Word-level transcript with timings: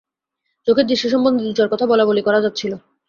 চোখের 0.67 0.85
দৃষ্টি 0.87 1.07
সম্বন্ধে 1.09 1.43
দু-চার 1.45 1.67
কথা 1.69 1.85
বলাবলি 1.85 2.21
করা 2.21 2.39
যাচ্ছিল। 2.41 2.71